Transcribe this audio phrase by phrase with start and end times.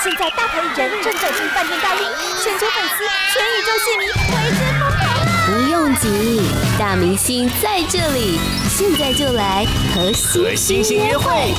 [0.00, 2.06] 现在大牌艺人正走进饭店大厅，
[2.40, 3.02] 全球粉丝、
[3.32, 5.02] 全宇宙戏迷为之疯狂。
[5.44, 6.40] 不用急，
[6.78, 8.38] 大明星在这里，
[8.68, 10.12] 现在就来和
[10.54, 11.52] 星星约会。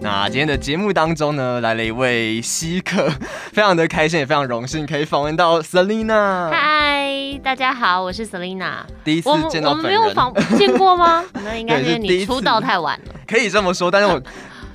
[0.00, 3.10] 那今天的节目当中呢，来了一位稀客，
[3.52, 6.50] 非常的开心，也非常荣幸可以访问到 Selina。
[6.50, 8.76] 嗨，大家好，我是 Selina。
[9.04, 11.22] 第一次见到我们没有访见过吗？
[11.44, 13.14] 那应该是你出道太晚了。
[13.28, 14.22] 可以这么说，但是我。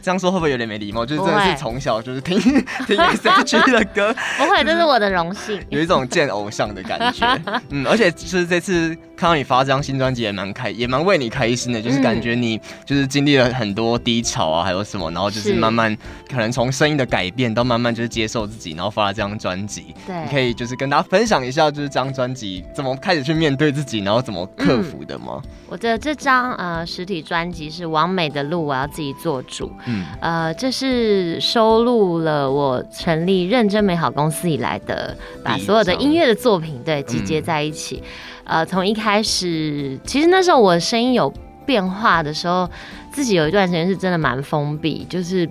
[0.10, 1.06] 这样说会不会有点没礼貌？
[1.06, 2.40] 就是真的是从小就是听
[2.88, 7.40] 听 S.H.E 的歌，不会，这是我的荣幸，有一种见偶像的感觉。
[7.70, 11.80] 嗯，而且就是这次看到你发这张新专辑也蛮开，也蛮为你开心的。
[11.80, 15.96] 就是感觉你就是经历了很多低潮啊，还有什么，然后就是慢慢
[16.28, 19.94] 可能从声音的改变到慢慢就是接受自己，然后发了这张专辑。
[20.08, 25.40] 对，你可以就是跟大家分享一下，就是这张专辑怎么开始去面对自己，然后怎么克服的吗？
[25.44, 29.72] 嗯、我的这张呃实体专辑是完美的路，我要自己做主。
[29.86, 38.04] 嗯，呃，这是收录了我成立认真美好公司以来的，把所有的音乐的作品对集结在一起。
[38.46, 41.32] 嗯、呃，从一开始，其实那时候我声音有
[41.70, 42.68] 变化的时候。
[43.12, 45.46] 自己有一段时间是真的蛮封闭，就是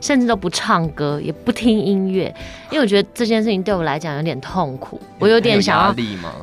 [0.00, 2.32] 甚至都不唱歌，也不听音乐，
[2.70, 5.92] 因为我觉得这件事情对我来讲有点痛苦，我有点想要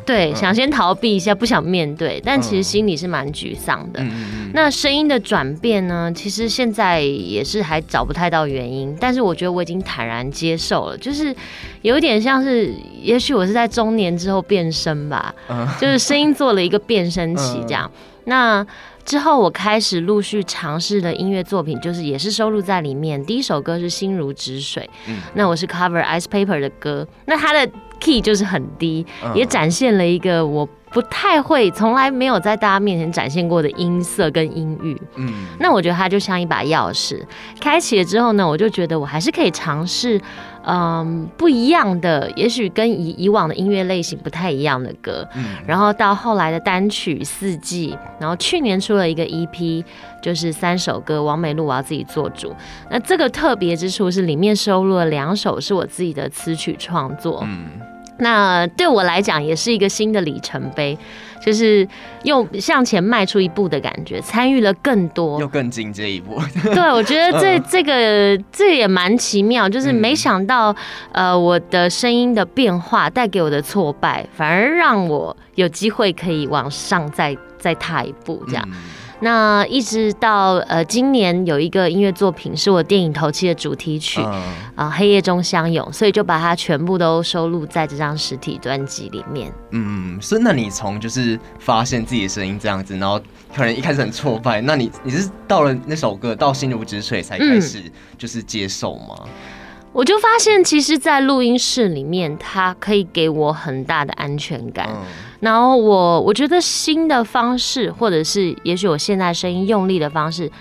[0.05, 4.05] 对，想先逃避一下，不想面对，但其实心里是蛮沮丧的。
[4.53, 6.11] 那声音的转变呢？
[6.13, 11.33] 其实现在也是还找不太到原因，但是我觉得我已经坦然接受了，就是
[11.81, 15.33] 有点像是，也许我是在中年之后变声吧，
[15.79, 17.89] 就是声音做了一个变声期这样。
[18.25, 18.67] 那
[19.07, 23.23] 之后，我开始陆续尝试的音乐作品，就是也是收录在里面。
[23.25, 34.99] 第一首歌是《心如止水》，嗯，那我是 cover Ice Paper 的歌，那它的 key 就是很低，也展现了一个我不太会、从来没有在大家面前展现过的音色跟音域。
[35.15, 37.21] 嗯，那我觉得它就像一把钥匙，
[37.59, 40.19] 开启了之后呢，我就觉得我还是可以尝试。
[40.69, 49.81] 嗯，不一样的，也许跟以以往的音乐类型不太一样的歌，嗯，然后到后来的单曲四季，然后去年出了一个 EP，
[50.21, 52.53] 就是三首歌，王美露我要自己做主。
[52.91, 57.69] 那这个特别之处是里面收录了两首是我自己的词曲创作，嗯，
[58.19, 60.97] 那对我来讲也是一个新的里程碑。
[61.39, 61.87] 就是
[62.23, 66.41] 又向前迈出一步的感觉，参与了更多，又更进这一步。
[66.73, 70.75] 对，我觉得这这个这也蛮奇妙，就是没想到，
[71.13, 78.67] 呃，我的声音的变化带给我的挫败，反而让我有机会可以往上再再踏一步，这样。
[79.19, 84.43] 那一直到呃今年有一个音乐作品是我电影《头七》的主题曲啊，
[84.75, 89.51] 呃《黑夜中相拥》，所以就把它全部都收录在这张实体专辑里面。
[89.71, 93.19] 嗯，所以那你从就是发现自己的声音这样子，然后
[93.55, 97.83] 可能一开始很挫败，那你你是到了那首歌到心如止水才开始
[98.17, 99.15] 就是接受吗？
[99.23, 99.29] 嗯
[99.97, 104.87] 我就发现，其实，在录音室里面，它可以给我很大的安全感。
[104.91, 105.01] 嗯、
[105.39, 110.51] 然后我我觉得新的方式，或者是也许我现在声音用力的方式，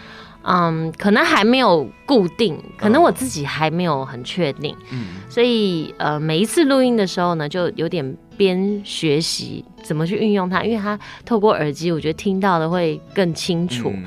[0.40, 4.74] 嗯，可能还没有固定，可能我自己还没有很确定。
[4.90, 13.90] 嗯，所以呃，每一次录音的时候呢，就有点边学习怎么去运用它，因为它透过耳机，我觉得听到的会更清楚。
[13.94, 14.04] 嗯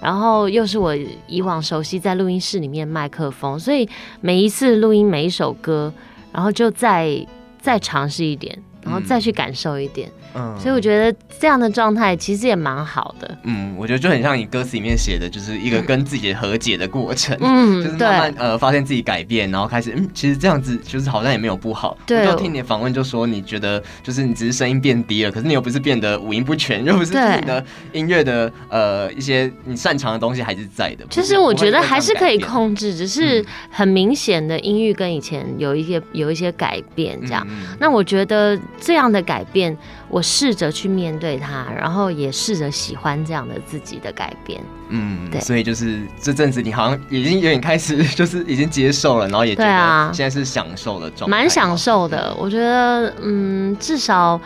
[0.00, 0.94] 然后又是我
[1.26, 3.88] 以往熟悉在录音室里面麦克风，所以
[4.20, 5.92] 每一次录音每一首歌，
[6.32, 7.26] 然后就再
[7.60, 10.10] 再尝试一点，然后再去感受一点。
[10.34, 13.38] 嗯，所以我觉得这样的状态其实也蛮好的。
[13.44, 17.36] 嗯，我觉得就很像你歌词里面写的，就是一个跟自己和解的过程。
[17.40, 21.96] 嗯， 就是慢慢呃发现自己改变，然后开始嗯，其实这样子就是好像也没有不好。
[22.06, 22.26] 对。
[22.26, 31.06] 我就听你的访问就说，你觉得就是你只是声音变低了，可是你又不是变得五音不全， 又不是你的音乐的呃一些你擅长的东西还是在的。
[31.08, 37.46] 其实我觉得还是可以控制，只是很明显的音域跟以前有一些有一些改变这样。
[37.80, 39.76] 那我觉得这样的改变。
[40.08, 44.58] 我试着去面对它，然后也试着喜欢这样的自己的改变。
[44.88, 52.34] 嗯，对，所以就是这阵子你好像已经有点开始， 就是已经接受了，然后也觉得现在是享受的状态，蛮享受的。
[52.38, 54.40] 我觉得，嗯，至少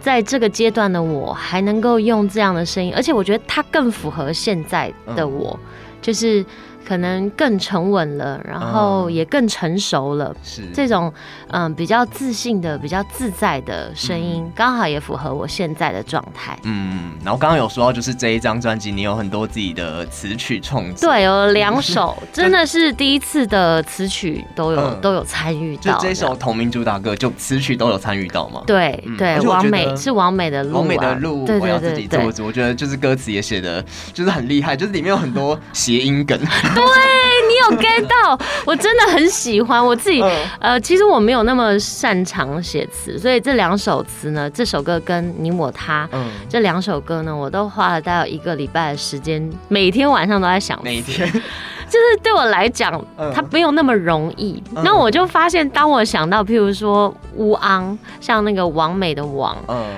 [0.00, 5.68] 在这个阶段的我还能够用这样的声音，而且我觉得它更符合现在的我，嗯、
[6.00, 6.46] 就是。
[6.88, 10.34] 可能更沉稳了，然后也更成熟了。
[10.42, 11.12] 是这种
[11.48, 16.58] 嗯比较自信的、比较自在的声音，刚好也符合我现在的状态。
[16.62, 21.10] 嗯，然后刚刚有说到，就是这一张专辑，你有很多自己的词曲创作。
[21.10, 25.98] 对，有两 首，真的是第一次的词曲都有都有参与到。
[25.98, 28.62] 就这首同名主打歌，就词曲都有参与到吗？
[28.66, 32.46] 对对，完美是完美的路，完美的路，我要自己做主。
[32.46, 33.84] 我觉得就是歌词也写的，
[34.14, 36.38] 就是很厉害，就是里面有很多谐音梗。
[36.86, 40.22] 对，你有 get 到，我真的很喜欢我自己。
[40.60, 50.78] 呃，其实我没有那么擅长写词，所以这两首词呢，这首歌跟你我他，嗯，这两首歌呢，我都花了大概一个礼拜的时间，每天晚上都在想。
[50.82, 53.04] 每天，就是对我来讲，
[53.34, 54.62] 它没有那么容易。
[54.84, 59.56] 那我就发现，当我想到，譬如说乌昂，像那个王美的王，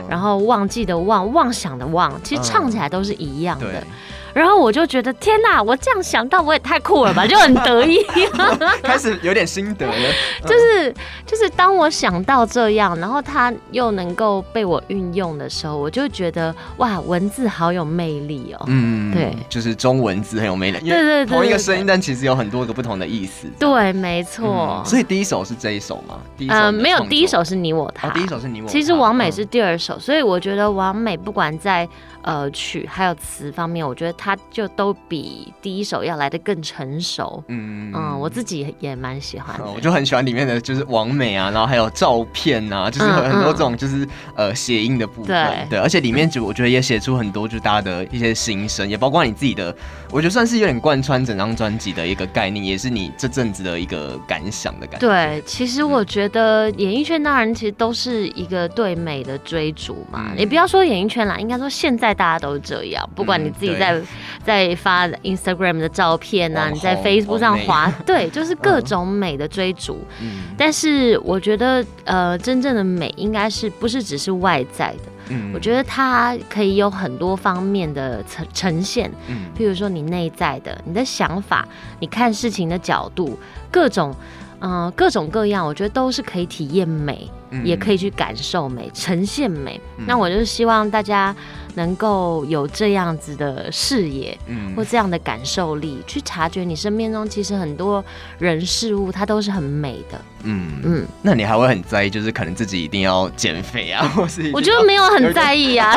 [0.09, 3.85] 然后忘记的忘，妄想的妄，其实唱起来都是一样的。
[4.33, 7.99] 然后我就觉得天哪，我这样想到我也太酷了吧，就很得意，
[8.83, 9.95] 开始有点心得了。
[10.47, 10.95] 就是
[11.27, 18.65] 就是当我想到这样，然后它又能够被我运用的时候，我就觉得哇，文字好有魅力哦。
[18.69, 20.79] 嗯，对，就是中文字很有魅力。
[20.81, 23.47] 对对对，同一个声音，但其实有很多个不同的意思。
[23.59, 24.83] 对，没错。
[24.85, 26.19] 所以第一首是这一首吗？
[26.37, 28.09] 第一首没有，第一首是你我他。
[28.11, 28.73] 第一首是你我他。
[28.73, 31.89] 其实王美是第二首，所以我觉得王美不管在。
[32.23, 37.43] 呃，曲还有词方面，我觉得他就都比第一首要来的更成熟。
[37.49, 39.65] 嗯嗯，我自己也蛮喜欢的。
[39.65, 44.07] 我就很喜欢里面的就是王美啊，然后还有照片啊，就是很多这种就是
[44.37, 45.29] 呃谐音的部分。
[45.29, 49.75] 对对，而且里面就我觉得也写出很多就是大家的一些心声，也包括你自己的，
[50.11, 55.09] 我觉得算是有点贯穿整张专辑的一个概念，也是你这阵子的一个感想的感觉。
[55.09, 62.10] 对，其实我觉得演艺圈当然其实都是一个对美的追逐嘛，嗯、也不要说演艺圈啦，应该说现在。
[62.15, 64.07] 大家都这样，不管你自己在、嗯、
[64.45, 69.99] 在发 Instagram 的照片啊，你在 Facebook 上滑， 对，就是各种美的追逐。
[70.21, 75.13] 嗯，但是我觉得，呃，真正的美应该是不是只是外在的？
[75.29, 79.11] 嗯，我觉得它可以有很多方面的呈呈现。
[79.29, 81.67] 嗯，譬如说你内在的，你的想法，
[82.01, 83.39] 你看事情的角度，
[83.71, 84.15] 各种。
[84.63, 89.81] 嗯、呃，各种各样，我觉得都是可以体验美，嗯、也可以去感受美，呈现美。
[89.97, 91.35] 嗯、那我就是希望大家
[91.75, 98.05] 能够有这样子的视野，嗯，或这样的感受力，去察觉你身边中其实很多
[98.39, 100.21] 人事物，它都是很美的。
[100.43, 100.81] 嗯。
[100.83, 105.97] 嗯，嗯，那你还会很在意，就是可能自己一定要减肥啊， 或是我觉得没有很在意啊。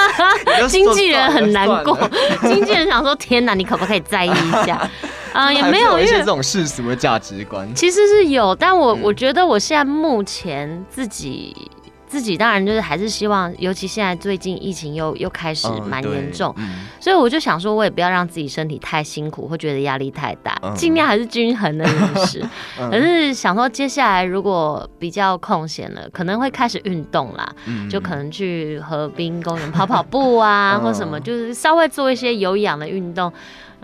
[0.68, 1.98] 经纪人很难过，
[2.42, 4.88] 经纪人想说：天哪，你可不可以在意一下？
[5.32, 11.70] 啊，也没有，有一些这种世俗的价值观，其实是有，但我我觉得我现在目前自己
[12.14, 16.54] 自己当然就是还是希望，尤其现在最近疫情又又开始蛮严重，
[17.00, 22.40] 所以我就想说，我也不要让自己身体太辛苦，会觉得压力太大，尽量还是均衡的饮食。
[22.78, 27.52] 可是想说，接下来如果比较空闲了，可能会开始运动啦，
[27.90, 33.32] 就可能去河滨公园跑跑步啊，或什么，就是稍微做一些有氧的运动，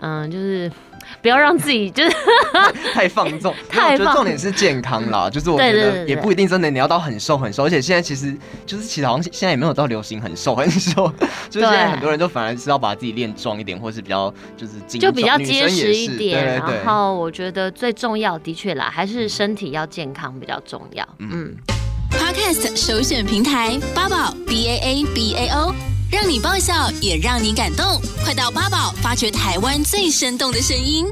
[0.01, 0.69] 嗯，就是。
[1.21, 2.15] 不要让自己就是
[2.93, 3.91] 太放纵， 太放。
[3.93, 11.11] 我觉得重点是健康啦，就是我觉得也不一定真的你要到很瘦很瘦，而且现在其实就是其实好像现在也没有到流行很瘦很瘦，
[11.49, 16.45] 就是现在很多人就反而是要把自己练壮一点，或是比较就是就比较结实一点。
[16.45, 21.05] 然后我觉得最重要的确啦，还是身体要健康比较重要。
[21.19, 21.53] 嗯
[22.11, 25.90] ，Podcast 首选平台八宝 B A A B A O。
[26.11, 27.85] 让你爆笑，也让你感动，
[28.21, 31.05] 快到八宝发掘台湾最生动的声音。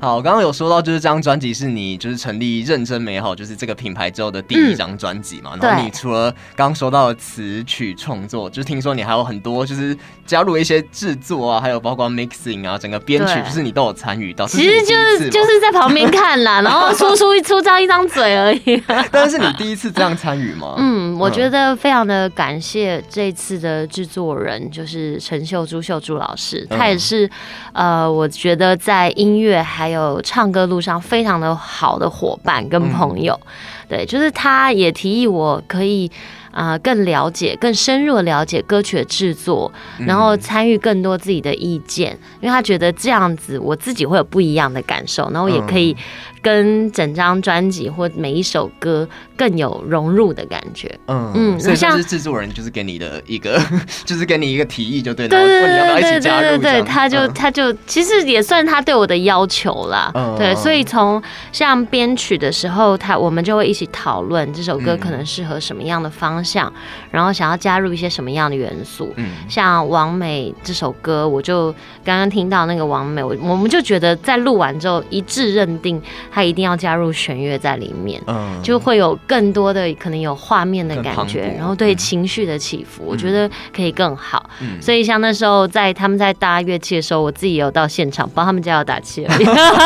[0.00, 5.52] 好，我刚刚有说到，就是这张专辑是你就是成立认真美好就是这个品牌之后的第一张专辑嘛。
[5.54, 14.46] 嗯、然后你除了刚刚说到的词曲创作，就是听说你还有很多就是加入一些制作啊，还有包括 mixing 啊，整个编曲就是你都有参与到。
[14.46, 18.80] 其实就是就是在旁边看啦，然后出出一出张一张嘴而已。
[19.10, 20.74] 但是你第一次这样参与吗？
[20.78, 27.28] 嗯，我觉得非常的感谢这次的制作人，就是陈秀珠秀珠老师，他也是
[27.72, 36.10] 呃，我觉得在音乐还还有唱歌路上非常的好的伙伴跟朋友，嗯、对，就是他也提议我可以
[36.50, 45.96] 啊、呃、更了解、更深入的了解歌曲的制作，然后参与更多自己的意见，嗯、因为他觉得这样子我自己会有不一样的感受，然后也可以。
[46.40, 53.60] 跟整张专辑或每一首歌更有融入的感觉，嗯嗯，所以像是制作人就是给你的一个，
[54.06, 66.72] 就是给你一个提议就对了，对对对对对对对，他就他就其实也算他对我的要求啦，对，所以从像编曲的时候，他我们就会一起讨论这首歌可能适合什么样的方向，
[67.10, 71.72] 然后想要加入一些什么样的元素，嗯，像王美这首歌，我就
[72.04, 76.02] 刚刚听到那个王美，我我们就觉得在录完之后一致认定。
[76.30, 84.48] 他一定要加入弦乐在里面，嗯，就会有更多的可能有画面的感觉，然后对情绪的起伏，我觉得可以更好。
[84.80, 89.44] 所以像那时候在他们在搭乐器的时候，我自己也有到现场帮他们加油打气而已，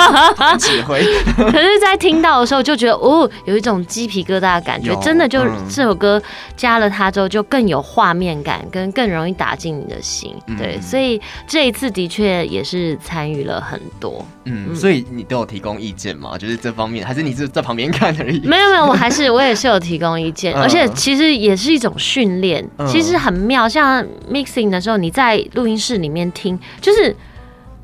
[0.59, 1.03] 指挥。
[1.37, 6.21] 可是，在听到的时候就觉得哦，有一种鸡皮疙瘩的感觉，真的就这首歌
[6.57, 10.35] 加了它之后就更有画面感，跟更容易打进你的心。
[10.59, 14.25] 对，嗯、所以这一次的确也是参与了很多。
[14.45, 16.37] 嗯，所以你都有提供意见吗？
[16.39, 18.41] 就是这方面，还是你是在旁边看而已？
[18.47, 23.69] 没有没有，我还是我也是有提供意见， 而且其实也是一种训练，其实很妙。
[23.69, 27.15] 像 mixing 的时候，你在录音室里面听，就是。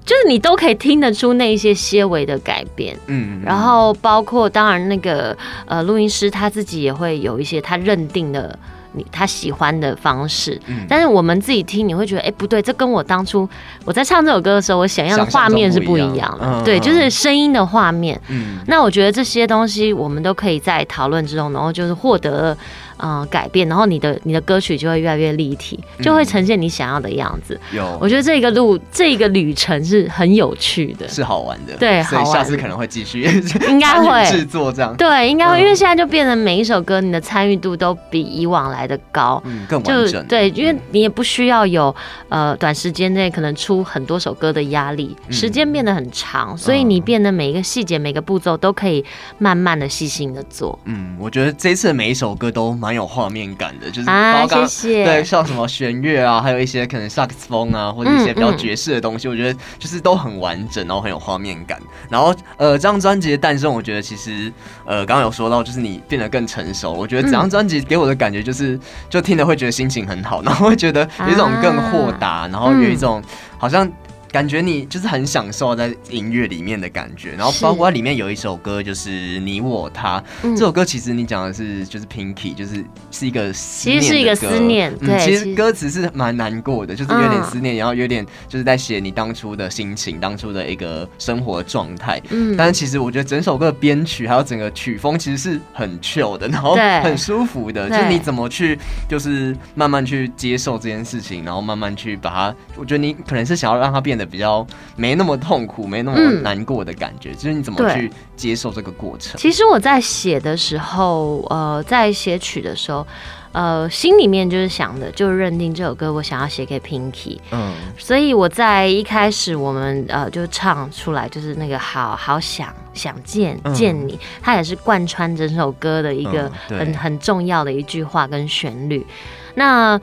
[0.09, 5.37] 就是你都可以听得出那一些些微的改变，嗯，然后包括当然那个
[5.67, 8.59] 呃录音师他自己也会有一些他认定的
[8.95, 13.47] 你他喜欢的方式，嗯，但是我们自己听你会觉得哎、欸、不对，这跟我当初
[13.85, 16.65] 我在唱这首歌的时候我想要的画面是不一样的，样。
[16.65, 22.57] 对，就是声音的画面，嗯，那我觉得这些东西我们都可以在讨论之中，然后就是获得。
[22.99, 27.59] 嗯，改变，然后你的你的歌曲就会越来越立体，就会呈现你想要的样子。
[27.73, 31.77] 有、嗯，我觉得这个路这个旅程是很有趣的，是好玩的。
[31.77, 33.23] 对，所以下次可能会继续，
[33.69, 34.97] 应该会 制作这样。
[34.97, 40.27] 对，应该会，因为现在就变成每一首歌你的参与度都比以往来的高，嗯，更完整。
[40.27, 41.95] 对，因为你也不需要有
[42.29, 49.05] 呃短时间内可能出很多首歌的压力，时间变得很长，所以你变得每一个细节、每个步骤都可以
[49.39, 50.77] 慢慢的、细心的做。
[50.87, 52.88] 嗯，我觉得这次的每一首歌都蛮。
[52.89, 55.05] 蛮有画面感的，就是啊，谢谢。
[55.05, 61.79] 对，像什么弦乐啊，还有一些可能萨克斯风啊，或者一些比较爵士的东西，嗯嗯、我觉得就是都很完整，然后很有画面感。
[62.09, 64.51] 然后呃，这张专辑的诞生，我觉得其实
[64.87, 66.91] 呃，刚刚有说到，就是你变得更成熟。
[66.91, 68.81] 我觉得整张专辑给我的感觉就是，
[69.11, 73.23] 就听了会觉得心情很好，然后会觉得有一种更豁达，啊、然后有一种
[73.59, 73.87] 好像。
[74.31, 92.21] 感觉你就是很享受在音乐里面的感觉，然后包括里面有一首歌就是你我他，这首歌其实你讲的是就是 Pinky，就是是一个思念的歌，其实是一个思念，对，其实歌词是蛮难过的，就是有点思念，然后有点就是在写你当初的心情，当初的一个生活状态。
[92.29, 104.18] 嗯，但是其实我觉得整首歌的编曲还有整个曲风其实是很 chill 的，然后很舒服的，就是你怎么去就是慢慢去接受这件事情，然后慢慢去把它，我觉得你可能是想要让它变。
[104.19, 109.39] 的比较没那么痛苦，没那么难过的感觉，嗯、就是你怎么去接受这个过程？
[109.39, 113.07] 其实我在写的时候，呃，在写曲的时候，
[113.53, 117.39] 呃，心里面就是想的，就认定这首歌我想要写给 Pinky。
[117.53, 129.07] 嗯，所以我在一开始我们呃就唱出来，就是那个好好想想见见你，嗯、它也是贯穿整首歌的一个很、嗯、很重要的一句话跟旋律。
[129.55, 130.01] 那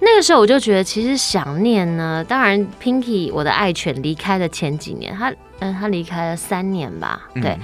[0.00, 7.58] 那个时候我就觉得，其实想念呢，当然，Pinky 我的爱犬离开的前几年，他嗯，他离开了三年吧，对，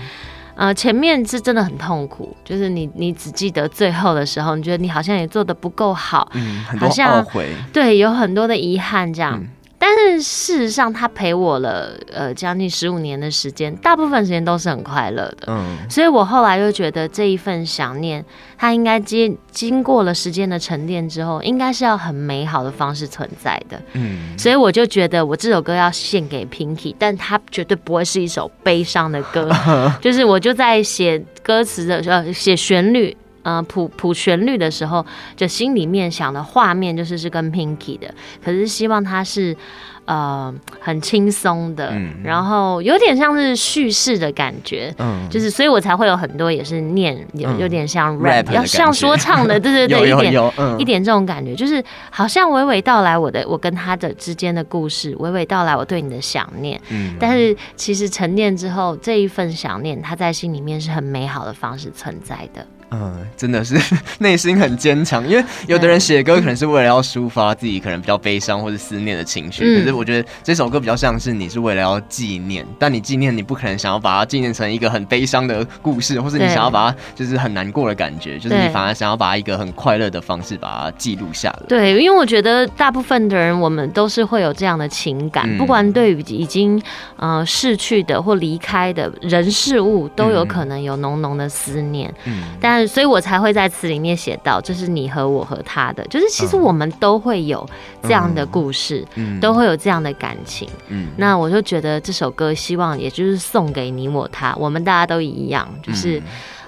[0.57, 9.39] 嗯、呃，前面是真的很痛苦，就是你你只记得最后的时候，你觉得你好像也做的不够好，嗯，很多懊悔，对，有很多的遗憾这样。
[9.39, 9.49] 嗯
[9.85, 15.49] 但是事实上，他陪我了呃将近十五年的时间，大部分时间都是很快乐的。
[15.49, 18.25] 嗯，所以我后来又觉得这一份想念，
[18.57, 23.83] 他应该经经过了时间的沉淀之后，应该是要很美好的方式存在的。
[23.95, 29.51] 嗯，所以我就觉得我这首歌要献给 Pinky，但它绝对不会是一首悲伤的歌。
[30.01, 33.17] 就是我就在写歌词的时候，写旋律。
[33.43, 35.05] 呃，谱谱旋律的时候，
[35.37, 38.13] 就心里面想的画面就是是跟 Pinky 的，
[38.45, 39.57] 可是希望它是
[40.05, 62.65] 呃很轻松的，嗯、然后有点像是叙事的感觉，嗯，就是所以我才会有很多也是念有有点像 rap，要、嗯、像说唱的， 对对对，有有有一点、嗯、一点这种感觉，就是好像娓娓道来我的我跟他的之间的故事，娓娓道来我对你的想念，嗯，但是其实沉淀之后这一份想念，它在心里面是很美好的方式存在的。
[62.93, 63.77] 嗯，真的是
[64.21, 81.63] 内心很坚强，因为有的人写歌可能是为了要抒发自己可能比较悲伤或者思念的情绪，嗯、可是我觉得这首歌比较像是你是为了要纪念，但你纪念你不可能想要把它纪念成一个很悲伤的故事，或是你想要把它就是很难过的感觉，就是你反而想要把一个很快乐的方式把它记录下来。
[81.69, 86.81] 对，因为我觉得大部分的人我们都是会有这样的情感，嗯、不管对于已经
[87.17, 92.13] 呃逝去的或离开的人事物，都有可能有浓浓的思念。
[92.25, 97.69] 嗯，但所以我才会在词里面写到，这是你和我和他的，就是其实我们都会有
[98.03, 106.23] 这样的故事，嗯，都会有这样的感情，嗯，那我就觉得这首歌希望也就是送给你我他，我们大家都一样，就是，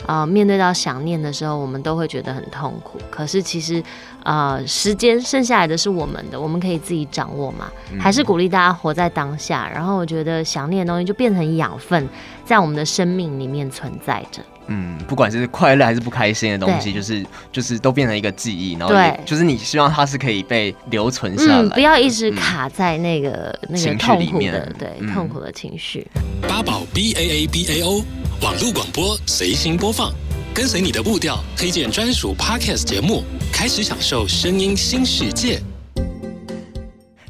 [0.07, 3.83] 呃，面对到想念的时候，我们都会觉得很痛苦，可是其实，
[4.23, 12.09] 呃，时间剩下来的是我们的，我们可以自己掌握嘛，还是鼓励大家活在当下，然后我觉得想念的东西就变成养分，
[12.45, 14.43] 在我们的生命里面存在着。
[14.67, 18.95] 嗯，不管是快乐还是不开心的东西，就是就是都变成一个记忆，然后
[19.27, 26.07] 就是你希望它是可以被留存下来，不要一直卡在那个那个痛苦的，对痛苦的情绪。
[26.49, 28.03] 八宝 B A A B A O
[28.45, 30.13] 网络广播随心播放，
[30.53, 35.63] 跟随你的步调，推荐专属 Podcast 节目，开始享受声音新世界。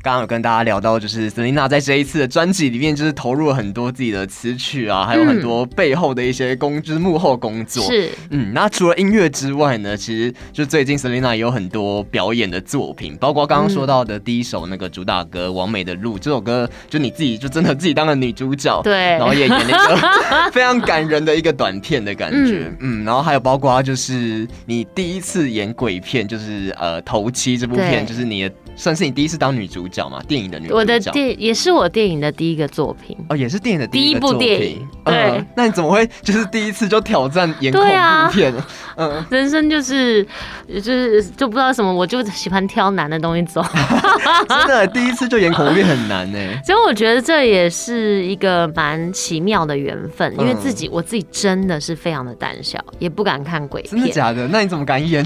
[0.05, 7.83] 刚刚有跟大家聊到，就是 Selina 在这一次的专辑里面，就是投入了很多自己的词曲啊，还有很多背后的一些工，就是幕后工作。
[7.87, 19.99] 是，嗯，那除了音乐之外呢，其实就最近 Selina 也有很多表演的作品，包括刚刚说到的第一首那个主打歌《完美的路》，这首歌就你自己就真的自己当了女主角，对，然后也演了一个
[20.53, 28.53] 非常感人的一个短片的感觉，嗯，嗯，然后还有包括就是你第一次演鬼片，就是呃《头七》这部片，就是你的。
[28.77, 30.23] 算是你第一次当女主角嘛？
[30.27, 34.87] 电影的女主角，我的电也是我电影的第一个作品哦，也是电影的第一部电影。
[35.05, 38.55] 对、嗯，那你怎么会就是第一次就挑战演恐怖片？
[38.97, 40.27] 嗯， 人生就是
[40.69, 43.63] 就是就不知道什么，我就喜欢挑难的东西走。
[44.49, 46.39] 真的，第一次就演恐怖片很难呢。
[46.65, 53.93] 所以我觉得这也是一个蛮奇妙的缘分，因为自己我自己真的是非常的胆小，也不敢看鬼片。
[53.93, 54.49] 真的假的？
[54.49, 55.25] 那你怎么敢演？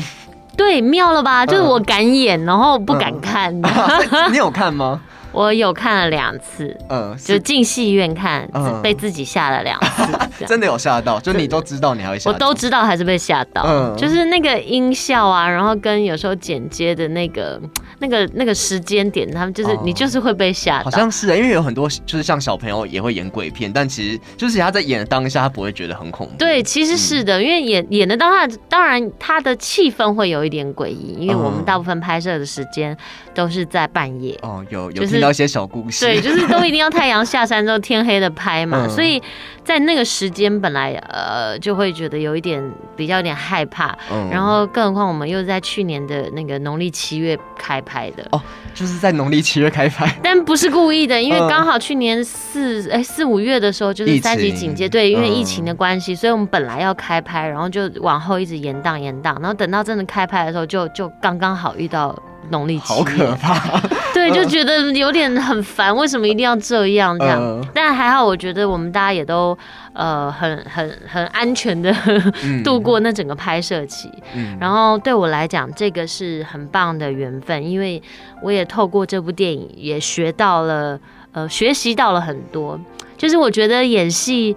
[0.58, 1.46] 对，妙了吧？
[1.46, 3.54] 就是我敢演，然后不敢看。
[4.30, 5.00] 你有看吗？
[5.32, 8.48] 我有看了两次，嗯，就进戏院看，
[8.82, 11.20] 被自己吓了两次， 真的有吓到？
[11.20, 12.30] 就你都知道你还会吓？
[12.30, 17.60] 我都知道还是被吓到，嗯，就是那个音效啊，然后跟有时候剪接的那个、
[17.98, 20.84] 那个、那个时间点，他们就是你就是会被吓到。
[20.84, 26.34] 好像是，因为有很多就是像小朋友也会演鬼片，但其实就是他在演的当下，他不会觉得很恐怖。
[26.38, 32.96] 对，其实是的，因为演演的当下，当然他的气氛会有一点诡异，因为我们大部分拍摄的时间
[33.34, 34.38] 都是在半夜。
[34.42, 39.22] 哦，有有听到一些小故事，对，就是都一定要太阳下山之后天黑的拍嘛，嗯、所以
[39.64, 42.62] 在那个时间本来呃就会觉得有一点
[42.96, 48.24] 比较有点害怕，嗯、然后更何况我们又在去年的那个农历七月开拍的。
[48.30, 48.40] 哦，
[48.74, 62.14] 就是在农历七月开拍，但不是故意的，因为刚好去年四哎四五月的时候就是三级警戒，对，因为疫情的关系，所以我们本来要开拍，然后就往后一直延档延档，然后等到真的开拍的时候就就刚刚好遇到。
[62.50, 63.80] 农历七月，好可怕！
[64.14, 67.40] 对，就觉得有点很烦，为什么一定要这样这样？
[67.40, 69.56] 呃、但还好，我觉得我们大家也都
[69.92, 71.94] 呃很很很安全的
[72.64, 74.10] 度过那整个拍摄期。
[74.34, 78.02] 嗯、然后对我来讲，这个是很棒的缘分，因为
[78.42, 80.98] 我也透过这部电影也学到了
[81.32, 82.78] 呃学习到了很多。
[83.16, 84.56] 就是我觉得演戏。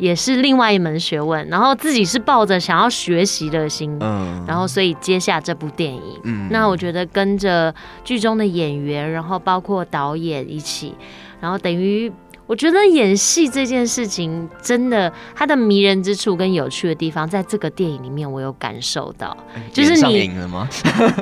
[0.00, 10.96] 也是另外一门学问，然后自己是抱着想要学习的心，嗯，然后所以接下这部电影，嗯，那我觉得跟着剧中的演员，然后包括导演一起，
[11.40, 12.12] 然后等于。
[12.50, 19.36] 我觉得演戏这件事情真的，它的迷人之处跟有趣的地方，在这个电影里面我有感受到。
[19.72, 20.68] 就是你了吗，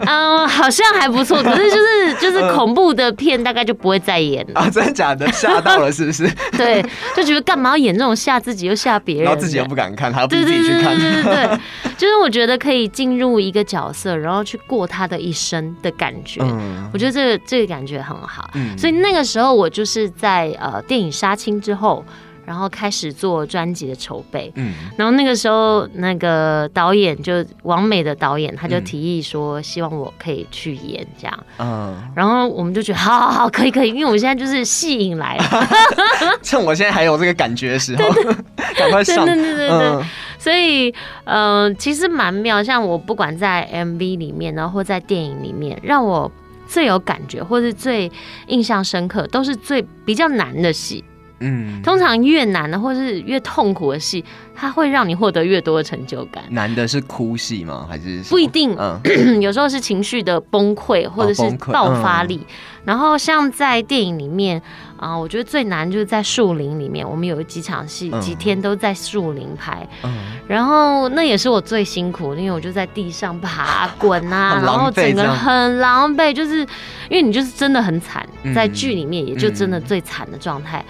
[0.06, 4.70] 嗯， 好像还不错，可是就是就是恐怖的片大概就不会再演了 啊！
[4.70, 5.30] 真的假的？
[5.30, 6.26] 吓到了是不是？
[6.56, 6.82] 对，
[7.14, 10.98] 就觉得干嘛要演这种吓自己又吓别人，然后自己又不敢看，还要逼自己去看。
[10.98, 11.58] 对对对对，
[11.98, 16.40] 就是我觉得可以进入一个角色，然后去过他的一生的感觉。
[16.42, 18.48] 嗯，我觉得这个这个感觉很好。
[18.54, 21.12] 嗯，所以那个时候我就是在呃电影。
[21.18, 22.04] 杀青之后，
[22.48, 24.50] 然后开始做专辑的筹备。
[24.54, 31.44] 嗯，然后那个时候，那个导演就王美的导演，他就提议说，希望我可以去演这样。
[31.58, 35.68] 嗯，然后我们就觉得，好好好，可以可以，因为我们现在就是戏瘾来了。
[36.40, 38.08] 趁我现在还有这个感觉的时候，
[38.78, 39.26] 赶快上。
[39.26, 39.86] 对对对对对。
[39.88, 40.04] 嗯、
[40.38, 40.88] 所以，
[41.24, 42.64] 嗯、呃，其实蛮妙。
[42.64, 46.32] 像我不管在 MV 里面，然后或在电影里面，让我
[46.66, 48.10] 最有感觉或是最
[48.46, 51.04] 印象深刻，都是最比较难的戏。
[51.40, 54.24] 嗯，通常越难的或是越痛苦的戏，
[54.54, 56.42] 它会让你获得越多的成就感。
[56.50, 57.86] 难的是哭戏吗？
[57.88, 58.74] 还是不一定？
[58.78, 59.00] 嗯，
[59.40, 62.36] 有时候是情绪的崩溃或者是爆发力。
[62.38, 64.60] 哦嗯、然后像在电影里面
[64.96, 69.86] 啊、呃，我觉得最难就是在树林里面，我们有几场戏，几天都在树林拍。
[70.02, 70.12] 嗯，
[70.48, 76.60] 然后那也是我最辛苦，因为我就在地上爬滚啊， 然后整个很狼狈，就是
[77.08, 80.84] 因为你就是真的很惨，在剧里面也就真的最惨的状态。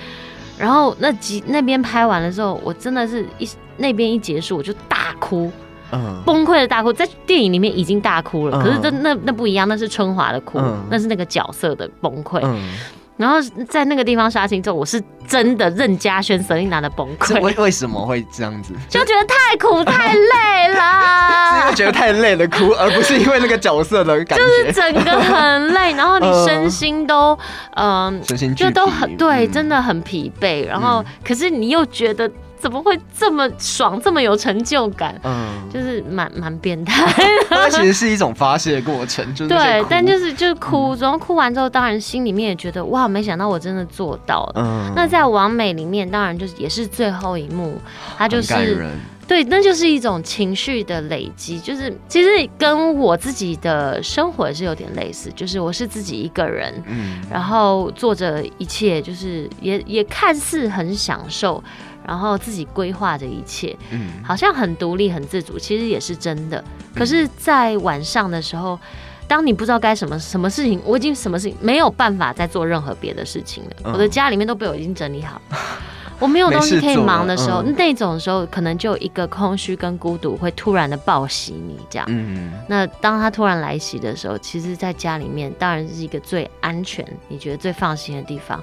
[0.58, 5.50] 然后那集那边拍完了之后，我真的是一那边一结束我就大哭，
[5.92, 12.40] 嗯，崩溃的大哭，在电影里面已经大哭了，嗯、可是这那那不一样，那是春华的哭，嗯、那是那个角色的崩溃。
[12.42, 12.72] 嗯
[13.18, 13.36] 然后
[13.68, 17.38] 在那个地方杀青之后，我是真的任嘉轩、Selina 的崩溃。
[17.42, 18.72] 为为什么会这样子？
[18.88, 20.78] 就觉得太苦太累了。
[21.52, 24.44] 是因为觉得太累了哭，而不是因为那个角色的感觉。
[24.44, 27.36] 就是整个很累，然后你身心都
[27.74, 30.66] 嗯， 身心就都很对，真的很疲惫。
[30.66, 32.30] 然后可是你又觉得。
[32.60, 35.18] 怎么会这么爽，这么有成就感？
[35.24, 37.04] 嗯，就是蛮蛮变态。
[37.48, 44.52] 它其实是一种发泄过程，就是对，但就是就是哭，然后、嗯、哭完之后，当然心里面也觉得哇，没想到我真的做到了。
[44.56, 47.78] 嗯，那在完美里面，当然就是也是最后一幕，
[48.16, 48.86] 他就是
[49.26, 61.62] 对，那就是一种情绪的累积，就是其实跟我自己的生活也是有点类似，就是我是自己一个人，嗯，然后做着一切，就是也也看似很享受，
[62.08, 66.64] 然后自己规划着一切，嗯，好像很独立、很自主，其实也是真的。
[66.94, 68.80] 可是，在晚上的时候，
[69.28, 75.38] 当你不知道该什么什么事情，我已经什么事情没有办法再做任何别的事情了，嗯，我的家里面都被我已经整理好。
[76.18, 82.04] 我没有东西可以忙的时候，嗯、那种时候可能就一个空虚跟孤独会突然的暴袭你，这样。
[82.10, 82.50] 嗯。
[82.66, 88.60] 那当他突然来袭的时候，其实，在家里面当然是一个最安全、你觉得最放心的地方，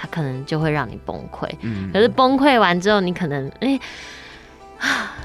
[0.00, 1.48] 他可能就会让你崩溃。
[1.60, 1.90] 嗯。
[1.92, 3.68] 可是崩溃完之后，你可能哎。
[3.68, 3.80] 欸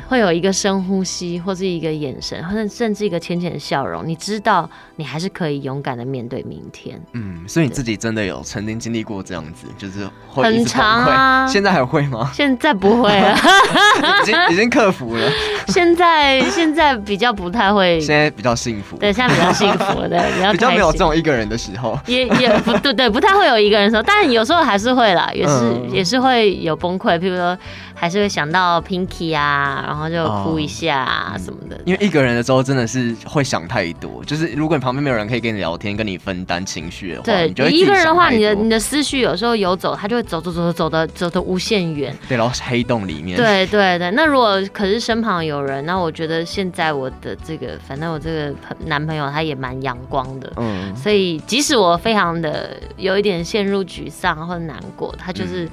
[0.09, 7.01] 会有一个深呼吸，或是一个眼神，或者甚至一个浅浅的笑容，你知道你还是可以勇敢的面对明天。
[7.13, 11.47] 嗯，所以你自己真的有曾经经历过这样子，就是会很长啊。
[11.47, 12.31] 现在还会吗？
[12.33, 13.35] 现在不会了，
[14.23, 15.31] 已经已经克服了。
[15.67, 18.97] 现在现在比较不太会，现在比较幸福。
[18.97, 27.57] 对，现在比较幸福，对， 比较比较没有这种一个人的时候，也也不对对，不太会有一个人的时候，但有时候还是会啦，也是、嗯、也是会有崩溃，譬如说。
[27.97, 31.79] 还是会想到 Pinky 啊，然后就哭一下啊什么的。
[31.85, 42.15] 因为一个人的时候真的是会想太多，就是如果你旁边没有人可以跟你聊天、跟你分担情绪的话，对，你，你一个人的话，你的你的思绪有时候游走，他就会走走走走的走的无限远。
[42.29, 43.35] 对，然后黑洞里面。
[43.35, 48.53] 对对对，那如果可是身旁有人，那我觉得现在我的这个，反正我这个
[48.85, 55.65] 男朋友他也蛮阳光的，嗯，所以即使我非常的有一点陷入沮丧或者难过，他就是。
[55.65, 55.69] 嗯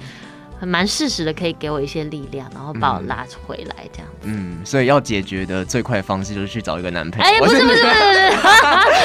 [0.67, 4.29] 蛮适时的，可以给我一些力量，然后把我拉回来，这样子。
[4.29, 7.25] 嗯，所以要解决的最快的方式就是去找一个男朋友。
[7.25, 7.95] 哎、欸，不是不是不是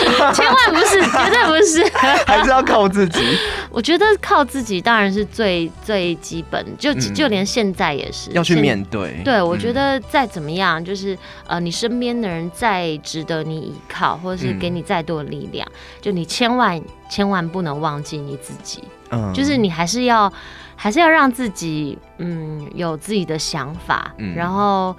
[0.06, 1.84] 不是，千万不是，绝对不是，
[2.26, 3.38] 还是要靠自己。
[3.72, 9.20] 我觉得靠自己当然是最最基本，就就连现在也是、嗯、要去面对。
[9.26, 11.18] 对，我觉得再怎么样，就是
[11.48, 18.84] 呃，你身边的人再值得你依靠，或者是给你再多的力量，嗯、就你千万千万不能忘记你自己。
[19.10, 20.32] 嗯，就是你还是要。
[20.78, 24.96] 还是要让自己嗯有自己的想法，嗯、然后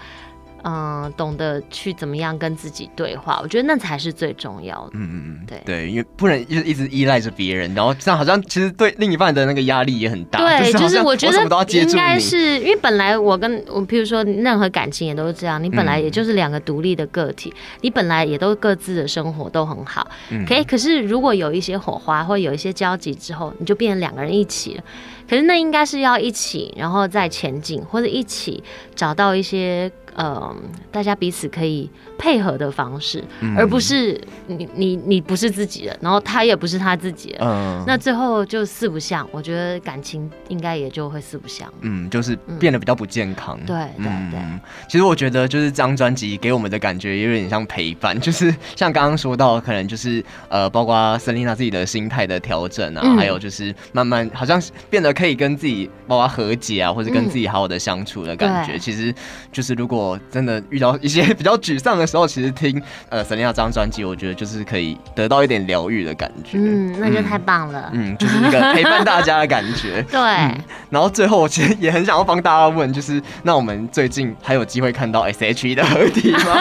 [0.68, 4.90] 嗯、呃、懂得去怎么样跟自己对话，我觉得那才是最重要的。
[4.92, 10.38] 嗯嗯嗯，对对，因为不能就一直依赖着别人，然后这样好像其实对另一半的那个压力也很大。
[10.38, 20.07] 对，就是，就是我觉得应该是因为本来我跟我，譬如说任何感情也都是这样，你本来也就是两个独立的个体，嗯、你本来也都各自的生活都很好。
[20.31, 24.85] 嗯、可以，可是如果有一些火花或有一些交集之后，你就变成两个人一起了。
[25.31, 28.62] 可是那应该是要一起，然后再前进，或者一起
[28.94, 29.90] 找到一些。
[30.18, 30.54] 嗯，
[30.90, 39.26] 大家彼此可以配合的方式，嗯、而不是你你你不是自己的，然后他也不是他自己的，嗯，那最后就四不像。
[39.31, 43.57] 我觉得感情应该也就会四不像，嗯，就是变得比较不健康。
[43.64, 44.40] 对对对，
[44.88, 58.72] 其实我觉得就是这张专辑给我们的感觉有点像陪伴， 就是像刚刚说到，可能就是呃，包括 Selina 自己的心态的调整啊，嗯、还有就是慢慢好像变得可以跟自己包括和解啊，或者跟自己好好的相处的感觉。
[58.72, 59.14] 嗯、其实
[59.52, 66.58] 就是如果我真的遇到一些比较沮丧的时候，其实听呃 Selina 这张专辑，我觉得就是可以得到一点疗愈的感觉。
[66.58, 67.90] 嗯，那就太棒了。
[67.92, 70.02] 嗯，就是一个陪伴大家的感觉。
[70.10, 70.58] 对、嗯。
[70.90, 76.60] 然后最后，我其实也很想要帮大家问，就是那我们最近还有机会看到 S.H.E 的合体吗？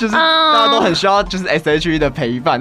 [0.00, 2.58] 就是大家都很需要，就是 S.H.E 的陪伴。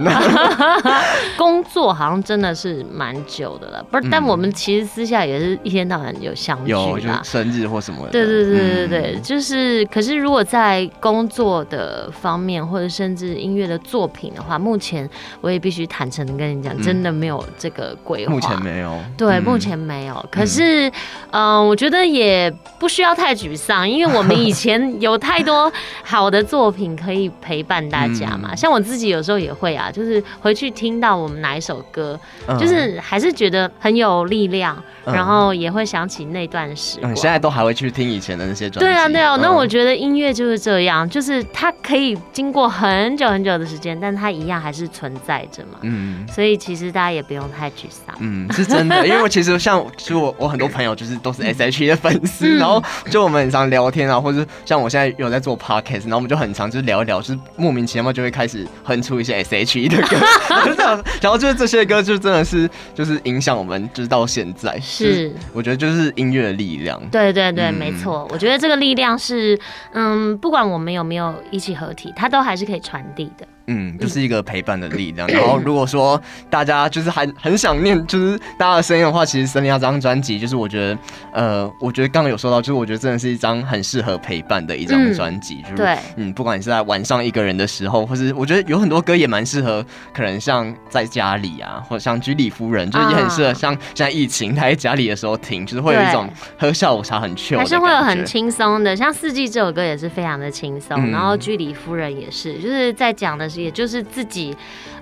[1.38, 4.10] 工作好像真的是蛮久的了，不是？
[4.12, 8.12] 但我们其实私下也是一天到晚有相聚有，就是生日或什么的。
[8.12, 9.86] 对对对对对，嗯、就是。
[9.86, 18.34] 可是如果在工作的方面，或者甚至音乐的作品的话，目前我也必须坦诚的跟你讲，嗯、真的没有这个规划。
[18.34, 18.99] 目前没有。
[19.17, 20.25] 对，嗯、目前没有。
[20.30, 20.89] 可是，
[21.32, 25.71] 嗯、呃，我觉得也不需要太沮丧，因为我们以前有太多
[26.04, 27.28] 好的作品可以。
[27.41, 37.13] 陪伴大家嘛，嗯、像我自己有时候也会啊，就是回去听到我们哪一首歌，嗯、就是还是觉得很有力量，嗯、然后也会想起那段时光。
[37.13, 38.79] 嗯，现在都还会去听以前的那些专辑。
[38.79, 39.35] 对啊，对啊。
[39.35, 45.79] 嗯、那我觉得音乐就是这样，就是它可以经过很久很久的时间，但它一样还是存在着嘛。
[45.81, 46.27] 嗯。
[46.27, 48.15] 所以其实大家也不用太沮丧。
[48.19, 57.18] 嗯，是真的， 因为我其实像，其实我我很多朋友就是都是 S.H.E 的粉丝，嗯、然后就我们很常聊天啊，或者像我现在有在做 Podcast，然后我们就很常就是聊一聊。
[57.21, 60.17] 就是莫名其妙就会开始哼出一些 S.H.E 的歌，
[61.21, 67.01] 然后就是这些歌就真的是就是影响我们，就是到现在是我觉得就是音乐的力量。
[67.12, 69.60] 对对对，没错，我觉得这个力量是
[69.93, 73.47] 嗯，不管我们有没有一起合体，它都还是可以传递的。
[73.69, 75.27] 嗯，就是一个陪伴的力量。
[75.27, 80.97] 然后如果说大家就是还很想念就是大家的声音的话，其实 Selina 这张专辑就是我觉得
[81.34, 85.62] 呃，我觉得刚刚有说到，就是我觉得真的是一张很适合陪伴的一张专辑。
[85.62, 96.27] 就是、对，嗯，不管你是在晚上一个人的时候，或是我觉得有很多歌也蛮适合，可能像在家里啊，或者像居里夫人，就是也很适合像现在疫情他在家里的时候听，就是会有一种
[96.58, 98.95] 喝下午茶很 chill，还是会有很轻松的。
[98.95, 104.56] 像四季这首歌也是非常的轻松，嗯、然后居里夫人也是，就是在讲的是，也就是自己。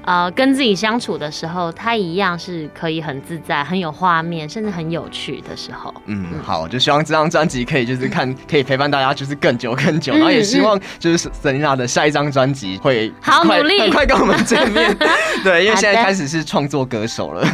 [0.07, 5.93] 呃，跟自己相处的时候，他一样是可以很自在、很有画面，甚至很有趣的时候。
[6.05, 14.97] 嗯，好，就希望这张专辑可以就是看， 可以陪伴大家就是更久更久，嗯、然后也希望就是 Selina 的下一张专辑会好努力，很快跟我们见面。
[15.43, 17.45] 对，因为现在开始是创作歌手了，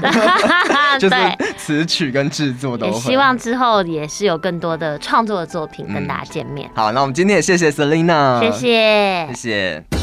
[1.01, 1.15] 就是
[1.57, 2.99] 词曲跟制作都会。
[2.99, 6.69] 希望之后也是有更多的创作的作品跟大家见面。
[6.69, 10.02] 嗯、好，那我们今天也谢谢 Selina，谢谢，谢谢。